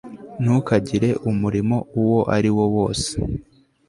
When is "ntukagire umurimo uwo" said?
0.41-2.19